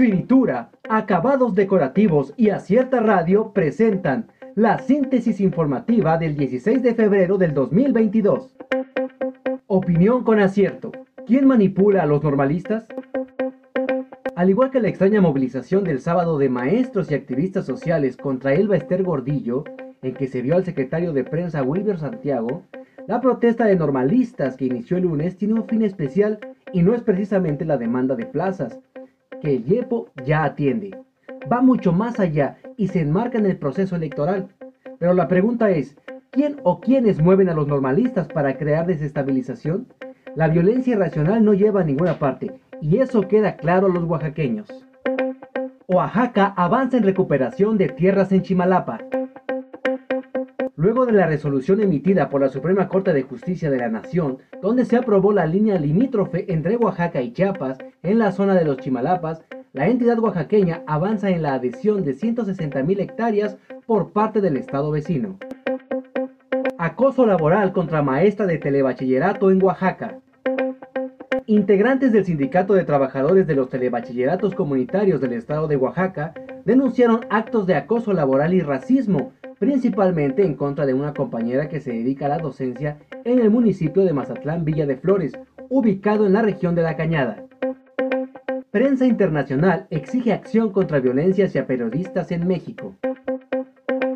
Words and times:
Finitura, 0.00 0.70
acabados 0.88 1.54
decorativos 1.54 2.32
y 2.38 2.48
acierta 2.48 3.00
radio 3.00 3.52
presentan 3.52 4.28
la 4.54 4.78
síntesis 4.78 5.42
informativa 5.42 6.16
del 6.16 6.38
16 6.38 6.82
de 6.82 6.94
febrero 6.94 7.36
del 7.36 7.52
2022. 7.52 8.56
Opinión 9.66 10.24
con 10.24 10.40
acierto. 10.40 10.90
¿Quién 11.26 11.46
manipula 11.46 12.02
a 12.02 12.06
los 12.06 12.22
normalistas? 12.22 12.88
Al 14.36 14.48
igual 14.48 14.70
que 14.70 14.80
la 14.80 14.88
extraña 14.88 15.20
movilización 15.20 15.84
del 15.84 16.00
sábado 16.00 16.38
de 16.38 16.48
maestros 16.48 17.10
y 17.10 17.14
activistas 17.14 17.66
sociales 17.66 18.16
contra 18.16 18.54
Elba 18.54 18.78
Ester 18.78 19.02
Gordillo, 19.02 19.64
en 20.00 20.14
que 20.14 20.28
se 20.28 20.40
vio 20.40 20.56
al 20.56 20.64
secretario 20.64 21.12
de 21.12 21.24
prensa 21.24 21.62
Wilber 21.62 21.98
Santiago, 21.98 22.62
la 23.06 23.20
protesta 23.20 23.66
de 23.66 23.76
normalistas 23.76 24.56
que 24.56 24.64
inició 24.64 24.96
el 24.96 25.02
lunes 25.02 25.36
tiene 25.36 25.60
un 25.60 25.68
fin 25.68 25.82
especial 25.82 26.38
y 26.72 26.82
no 26.82 26.94
es 26.94 27.02
precisamente 27.02 27.66
la 27.66 27.76
demanda 27.76 28.16
de 28.16 28.24
plazas, 28.24 28.80
que 29.40 29.56
el 29.56 29.64
YEPO 29.64 30.08
ya 30.24 30.44
atiende. 30.44 30.96
Va 31.50 31.60
mucho 31.60 31.92
más 31.92 32.20
allá 32.20 32.58
y 32.76 32.88
se 32.88 33.00
enmarca 33.00 33.38
en 33.38 33.46
el 33.46 33.56
proceso 33.56 33.96
electoral. 33.96 34.48
Pero 34.98 35.14
la 35.14 35.28
pregunta 35.28 35.70
es, 35.70 35.96
¿quién 36.30 36.56
o 36.62 36.80
quiénes 36.80 37.20
mueven 37.20 37.48
a 37.48 37.54
los 37.54 37.66
normalistas 37.66 38.28
para 38.28 38.56
crear 38.56 38.86
desestabilización? 38.86 39.86
La 40.36 40.48
violencia 40.48 40.92
irracional 40.92 41.44
no 41.44 41.54
lleva 41.54 41.80
a 41.80 41.84
ninguna 41.84 42.18
parte, 42.18 42.52
y 42.80 42.98
eso 42.98 43.22
queda 43.22 43.56
claro 43.56 43.86
a 43.86 43.90
los 43.90 44.04
oaxaqueños. 44.04 44.68
Oaxaca 45.88 46.54
avanza 46.56 46.98
en 46.98 47.02
recuperación 47.02 47.76
de 47.76 47.88
tierras 47.88 48.30
en 48.30 48.42
Chimalapa. 48.42 49.00
Luego 50.80 51.04
de 51.04 51.12
la 51.12 51.26
resolución 51.26 51.82
emitida 51.82 52.30
por 52.30 52.40
la 52.40 52.48
Suprema 52.48 52.88
Corte 52.88 53.12
de 53.12 53.22
Justicia 53.22 53.70
de 53.70 53.76
la 53.76 53.90
Nación, 53.90 54.38
donde 54.62 54.86
se 54.86 54.96
aprobó 54.96 55.30
la 55.30 55.44
línea 55.44 55.78
limítrofe 55.78 56.50
entre 56.50 56.76
Oaxaca 56.76 57.20
y 57.20 57.34
Chiapas 57.34 57.76
en 58.02 58.18
la 58.18 58.32
zona 58.32 58.54
de 58.54 58.64
los 58.64 58.78
Chimalapas, 58.78 59.44
la 59.74 59.88
entidad 59.88 60.18
oaxaqueña 60.18 60.82
avanza 60.86 61.28
en 61.28 61.42
la 61.42 61.52
adhesión 61.52 62.02
de 62.02 62.14
160.000 62.14 62.98
hectáreas 62.98 63.58
por 63.86 64.12
parte 64.12 64.40
del 64.40 64.56
estado 64.56 64.90
vecino. 64.90 65.38
Acoso 66.78 67.26
laboral 67.26 67.74
contra 67.74 68.00
maestra 68.00 68.46
de 68.46 68.56
telebachillerato 68.56 69.50
en 69.50 69.62
Oaxaca. 69.62 70.16
Integrantes 71.44 72.10
del 72.10 72.24
Sindicato 72.24 72.72
de 72.72 72.84
Trabajadores 72.84 73.46
de 73.46 73.54
los 73.54 73.68
Telebachilleratos 73.68 74.54
Comunitarios 74.54 75.20
del 75.20 75.34
Estado 75.34 75.68
de 75.68 75.76
Oaxaca 75.76 76.32
denunciaron 76.64 77.26
actos 77.28 77.66
de 77.66 77.74
acoso 77.74 78.14
laboral 78.14 78.54
y 78.54 78.62
racismo 78.62 79.32
principalmente 79.60 80.42
en 80.42 80.54
contra 80.54 80.86
de 80.86 80.94
una 80.94 81.12
compañera 81.12 81.68
que 81.68 81.80
se 81.80 81.92
dedica 81.92 82.24
a 82.24 82.30
la 82.30 82.38
docencia 82.38 82.96
en 83.24 83.38
el 83.40 83.50
municipio 83.50 84.04
de 84.04 84.14
Mazatlán 84.14 84.64
Villa 84.64 84.86
de 84.86 84.96
Flores, 84.96 85.38
ubicado 85.68 86.26
en 86.26 86.32
la 86.32 86.40
región 86.40 86.74
de 86.74 86.82
La 86.82 86.96
Cañada. 86.96 87.44
Prensa 88.70 89.04
Internacional 89.04 89.86
exige 89.90 90.32
acción 90.32 90.72
contra 90.72 91.00
violencia 91.00 91.44
hacia 91.44 91.66
periodistas 91.66 92.32
en 92.32 92.48
México. 92.48 92.96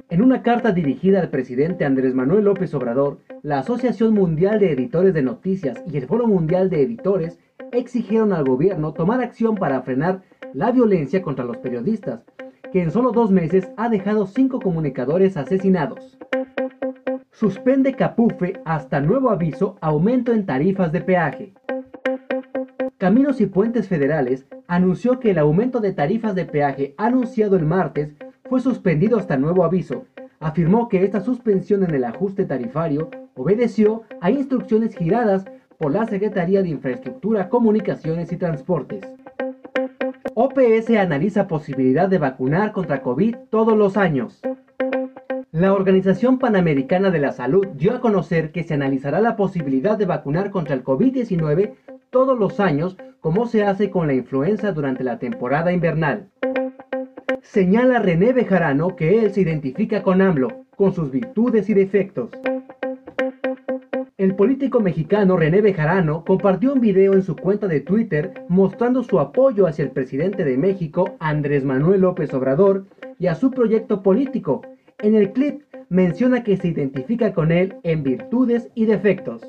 En 0.08 0.22
una 0.22 0.42
carta 0.42 0.72
dirigida 0.72 1.20
al 1.20 1.28
presidente 1.28 1.84
Andrés 1.84 2.14
Manuel 2.14 2.44
López 2.44 2.72
Obrador, 2.72 3.18
la 3.42 3.58
Asociación 3.58 4.14
Mundial 4.14 4.58
de 4.60 4.72
Editores 4.72 5.12
de 5.12 5.22
Noticias 5.22 5.82
y 5.92 5.98
el 5.98 6.06
Foro 6.06 6.26
Mundial 6.26 6.70
de 6.70 6.80
Editores 6.80 7.38
exigieron 7.70 8.32
al 8.32 8.44
gobierno 8.44 8.94
tomar 8.94 9.20
acción 9.20 9.56
para 9.56 9.82
frenar 9.82 10.22
la 10.54 10.72
violencia 10.72 11.20
contra 11.20 11.44
los 11.44 11.58
periodistas, 11.58 12.24
que 12.74 12.82
en 12.82 12.90
solo 12.90 13.12
dos 13.12 13.30
meses 13.30 13.70
ha 13.76 13.88
dejado 13.88 14.26
cinco 14.26 14.58
comunicadores 14.58 15.36
asesinados. 15.36 16.18
Suspende 17.30 17.94
Capufe 17.94 18.54
hasta 18.64 18.98
nuevo 18.98 19.30
aviso 19.30 19.76
aumento 19.80 20.32
en 20.32 20.44
tarifas 20.44 20.90
de 20.90 21.00
peaje. 21.00 21.54
Caminos 22.98 23.40
y 23.40 23.46
Puentes 23.46 23.86
Federales 23.86 24.44
anunció 24.66 25.20
que 25.20 25.30
el 25.30 25.38
aumento 25.38 25.78
de 25.78 25.92
tarifas 25.92 26.34
de 26.34 26.46
peaje 26.46 26.96
anunciado 26.98 27.54
el 27.54 27.64
martes 27.64 28.12
fue 28.50 28.60
suspendido 28.60 29.18
hasta 29.18 29.36
nuevo 29.36 29.62
aviso. 29.62 30.06
Afirmó 30.40 30.88
que 30.88 31.04
esta 31.04 31.20
suspensión 31.20 31.84
en 31.84 31.94
el 31.94 32.02
ajuste 32.02 32.44
tarifario 32.44 33.08
obedeció 33.36 34.02
a 34.20 34.32
instrucciones 34.32 34.96
giradas 34.96 35.44
por 35.78 35.92
la 35.92 36.06
Secretaría 36.06 36.60
de 36.60 36.70
Infraestructura, 36.70 37.48
Comunicaciones 37.48 38.32
y 38.32 38.36
Transportes. 38.36 39.06
OPS 40.36 40.90
analiza 40.98 41.46
posibilidad 41.46 42.08
de 42.08 42.18
vacunar 42.18 42.72
contra 42.72 43.02
COVID 43.02 43.36
todos 43.50 43.78
los 43.78 43.96
años. 43.96 44.40
La 45.52 45.72
Organización 45.72 46.40
Panamericana 46.40 47.12
de 47.12 47.20
la 47.20 47.30
Salud 47.30 47.68
dio 47.76 47.94
a 47.94 48.00
conocer 48.00 48.50
que 48.50 48.64
se 48.64 48.74
analizará 48.74 49.20
la 49.20 49.36
posibilidad 49.36 49.96
de 49.96 50.06
vacunar 50.06 50.50
contra 50.50 50.74
el 50.74 50.82
COVID-19 50.82 51.74
todos 52.10 52.36
los 52.36 52.58
años 52.58 52.96
como 53.20 53.46
se 53.46 53.62
hace 53.64 53.90
con 53.90 54.08
la 54.08 54.14
influenza 54.14 54.72
durante 54.72 55.04
la 55.04 55.20
temporada 55.20 55.72
invernal. 55.72 56.28
Señala 57.40 58.00
René 58.00 58.32
Bejarano 58.32 58.96
que 58.96 59.20
él 59.20 59.32
se 59.32 59.42
identifica 59.42 60.02
con 60.02 60.20
AMLO, 60.20 60.64
con 60.76 60.92
sus 60.92 61.12
virtudes 61.12 61.70
y 61.70 61.74
defectos. 61.74 62.30
El 64.24 64.36
político 64.36 64.80
mexicano 64.80 65.36
René 65.36 65.60
Bejarano 65.60 66.24
compartió 66.24 66.72
un 66.72 66.80
video 66.80 67.12
en 67.12 67.22
su 67.22 67.36
cuenta 67.36 67.68
de 67.68 67.80
Twitter 67.80 68.32
mostrando 68.48 69.02
su 69.02 69.20
apoyo 69.20 69.66
hacia 69.66 69.84
el 69.84 69.90
presidente 69.90 70.44
de 70.44 70.56
México, 70.56 71.14
Andrés 71.20 71.62
Manuel 71.62 72.00
López 72.00 72.32
Obrador, 72.32 72.86
y 73.18 73.26
a 73.26 73.34
su 73.34 73.50
proyecto 73.50 74.02
político. 74.02 74.62
En 75.00 75.14
el 75.14 75.34
clip 75.34 75.64
menciona 75.90 76.42
que 76.42 76.56
se 76.56 76.68
identifica 76.68 77.34
con 77.34 77.52
él 77.52 77.74
en 77.82 78.02
virtudes 78.02 78.70
y 78.74 78.86
defectos. 78.86 79.42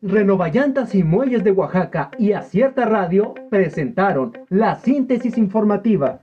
Renovallantas 0.00 0.94
y 0.94 1.04
Muelles 1.04 1.44
de 1.44 1.50
Oaxaca 1.50 2.10
y 2.18 2.32
Acierta 2.32 2.86
Radio 2.86 3.34
presentaron 3.50 4.32
la 4.48 4.76
síntesis 4.76 5.36
informativa. 5.36 6.22